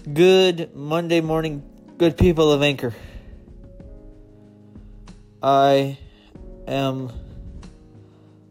Good 0.00 0.74
Monday 0.74 1.20
morning, 1.20 1.62
good 1.98 2.16
people 2.16 2.50
of 2.52 2.62
Anchor. 2.62 2.94
I 5.42 5.98
am 6.66 7.12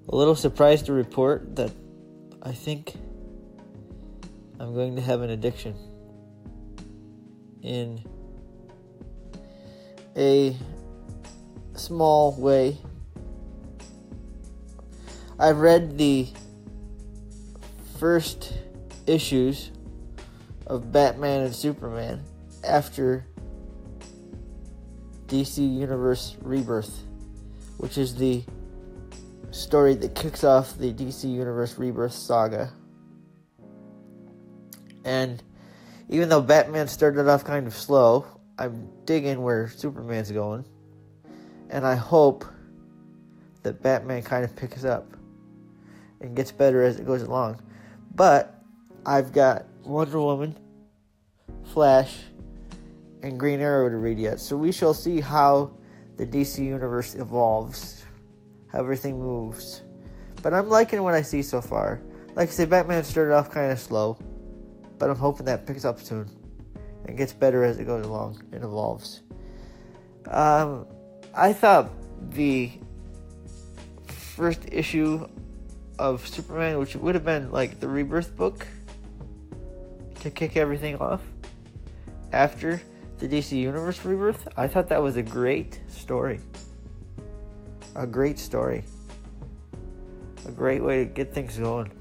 a 0.08 0.16
little 0.16 0.36
surprised 0.36 0.86
to 0.86 0.94
report 0.94 1.56
that 1.56 1.72
I 2.44 2.52
think 2.52 2.94
I'm 4.60 4.76
going 4.76 4.96
to 4.98 5.02
have 5.02 5.22
an 5.22 5.32
addiction 5.32 5.76
in 7.64 8.04
a 10.16 10.56
small 11.74 12.32
way. 12.34 12.78
I've 15.40 15.58
read 15.58 15.98
the 15.98 16.28
first 17.98 18.54
issues 19.08 19.72
of 20.70 20.92
Batman 20.92 21.42
and 21.42 21.56
Superman 21.56 22.24
after 22.64 23.26
DC 25.26 25.58
Universe 25.58 26.38
Rebirth, 26.42 27.04
which 27.78 27.98
is 27.98 28.16
the 28.16 28.44
story 29.52 29.96
that 29.96 30.16
kicks 30.16 30.44
off 30.44 30.78
the 30.78 30.94
DC 30.94 31.24
Universe 31.24 31.78
Rebirth 31.78 32.14
saga. 32.14 32.72
And 35.04 35.42
even 36.08 36.30
though 36.30 36.42
Batman 36.42 36.88
started 36.88 37.28
off 37.28 37.44
kind 37.44 37.66
of 37.66 37.74
slow, 37.74 38.26
I'm 38.58 38.90
digging 39.06 39.42
where 39.42 39.70
Superman's 39.70 40.32
going. 40.32 40.66
And 41.70 41.86
I 41.86 41.96
hope 41.96 42.46
that 43.64 43.82
Batman 43.82 44.22
kind 44.24 44.44
of 44.44 44.56
picks 44.56 44.84
up 44.84 45.16
and 46.22 46.36
gets 46.36 46.52
better 46.52 46.84
as 46.84 47.00
it 47.00 47.06
goes 47.06 47.22
along. 47.22 47.62
But 48.14 48.56
I've 49.06 49.32
got 49.32 49.66
Wonder 49.84 50.20
Woman, 50.20 50.58
Flash, 51.74 52.18
and 53.22 53.40
Green 53.40 53.60
Arrow 53.60 53.90
to 53.90 53.98
read 53.98 54.20
yet. 54.20 54.40
So 54.40 54.56
we 54.56 54.72
shall 54.72 54.94
see 54.94 55.20
how 55.20 55.72
the 56.18 56.26
DC 56.26 56.60
universe 56.60 57.16
evolves, 57.16 58.04
how 58.72 58.80
everything 58.80 59.20
moves. 59.20 59.82
But 60.42 60.54
I'm 60.54 60.70
liking 60.70 61.02
what 61.04 61.14
I 61.14 61.22
see 61.22 61.42
so 61.42 61.62
far. 61.62 62.02
Like 62.36 62.50
I 62.50 62.52
said, 62.52 62.70
Batman 62.70 63.04
started 63.04 63.34
off 63.34 63.50
kind 63.50 63.72
of 63.72 63.80
slow, 63.80 64.18
but 64.98 65.10
I'm 65.10 65.18
hoping 65.18 65.46
that 65.48 65.66
picks 65.66 65.86
up 65.86 66.00
soon 66.00 66.30
and 67.06 67.18
gets 67.18 67.34
better 67.34 67.64
as 67.64 67.80
it 67.80 67.86
goes 67.86 68.06
along 68.06 68.44
and 68.52 68.64
evolves. 68.64 69.22
Um, 70.28 70.86
I 71.34 71.54
thought 71.54 71.90
the 72.32 72.72
first 74.08 74.62
issue 74.72 75.28
of 75.98 76.26
Superman, 76.28 76.80
which 76.80 76.96
would 76.96 77.16
have 77.16 77.26
been 77.26 77.52
like 77.52 77.80
the 77.80 77.88
Rebirth 77.88 78.36
book, 78.36 78.66
to 80.22 80.30
kick 80.30 80.58
everything 80.58 80.96
off 80.98 81.22
after 82.32 82.82
the 83.20 83.28
DC 83.28 83.52
Universe 83.52 84.04
Rebirth, 84.06 84.48
I 84.56 84.68
thought 84.68 84.88
that 84.90 85.02
was 85.02 85.18
a 85.18 85.24
great 85.24 85.80
story. 85.88 86.40
A 87.96 88.08
great 88.08 88.40
story. 88.40 88.84
A 90.48 90.52
great 90.52 90.84
way 90.84 91.04
to 91.04 91.06
get 91.06 91.34
things 91.34 91.58
going. 91.58 91.92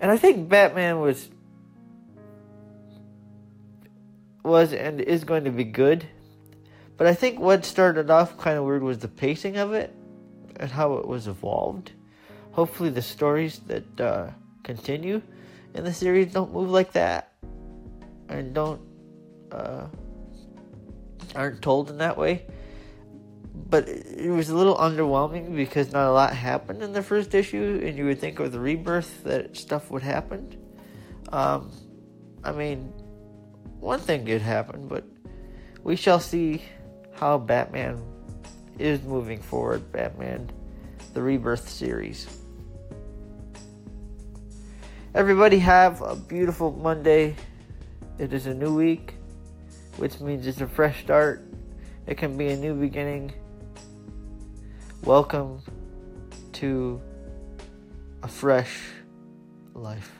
And 0.00 0.10
I 0.10 0.16
think 0.16 0.48
Batman 0.48 1.00
was 1.00 1.30
was 4.44 4.72
and 4.72 5.00
is 5.00 5.24
going 5.24 5.44
to 5.44 5.50
be 5.50 5.64
good. 5.64 6.06
But 6.96 7.06
I 7.06 7.14
think 7.14 7.38
what 7.38 7.64
started 7.64 8.10
off 8.10 8.38
kind 8.38 8.58
of 8.58 8.64
weird 8.64 8.82
was 8.82 8.98
the 8.98 9.08
pacing 9.08 9.56
of 9.56 9.72
it 9.72 9.94
and 10.56 10.70
how 10.70 10.94
it 10.94 11.06
was 11.06 11.28
evolved. 11.28 11.92
Hopefully, 12.52 12.90
the 12.90 13.02
stories 13.02 13.60
that 13.66 14.00
uh, 14.00 14.30
continue 14.62 15.22
in 15.74 15.84
the 15.84 15.92
series 15.92 16.32
don't 16.32 16.52
move 16.52 16.70
like 16.70 16.92
that 16.92 17.32
and 18.28 18.54
don't 18.54 18.80
uh, 19.52 19.86
aren't 21.34 21.62
told 21.62 21.90
in 21.90 21.98
that 21.98 22.16
way. 22.16 22.46
But 23.70 23.88
it 23.88 24.30
was 24.30 24.48
a 24.50 24.56
little 24.56 24.76
underwhelming 24.76 25.54
because 25.54 25.92
not 25.92 26.08
a 26.08 26.12
lot 26.12 26.32
happened 26.32 26.82
in 26.82 26.92
the 26.92 27.02
first 27.02 27.34
issue, 27.34 27.82
and 27.84 27.98
you 27.98 28.06
would 28.06 28.20
think 28.20 28.38
with 28.38 28.52
the 28.52 28.60
rebirth 28.60 29.24
that 29.24 29.56
stuff 29.56 29.90
would 29.90 30.02
happen. 30.02 30.56
Um, 31.32 31.70
I 32.42 32.52
mean, 32.52 32.92
one 33.80 34.00
thing 34.00 34.24
did 34.24 34.42
happen, 34.42 34.88
but 34.88 35.04
we 35.82 35.96
shall 35.96 36.20
see 36.20 36.62
how 37.14 37.36
Batman 37.38 38.02
is 38.78 39.02
moving 39.02 39.42
forward. 39.42 39.90
Batman, 39.92 40.50
the 41.14 41.22
Rebirth 41.22 41.68
series. 41.68 42.26
Everybody 45.14 45.58
have 45.60 46.02
a 46.02 46.14
beautiful 46.14 46.70
Monday. 46.70 47.34
It 48.18 48.34
is 48.34 48.46
a 48.46 48.52
new 48.52 48.74
week, 48.74 49.14
which 49.96 50.20
means 50.20 50.46
it's 50.46 50.60
a 50.60 50.68
fresh 50.68 51.00
start. 51.00 51.46
It 52.06 52.18
can 52.18 52.36
be 52.36 52.48
a 52.48 52.56
new 52.56 52.74
beginning. 52.74 53.32
Welcome 55.04 55.62
to 56.52 57.00
a 58.22 58.28
fresh 58.28 58.80
life. 59.72 60.12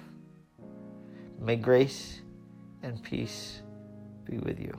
May 1.38 1.56
grace 1.56 2.22
and 2.82 3.03
peace 3.03 3.60
be 4.25 4.38
with 4.38 4.59
you. 4.59 4.72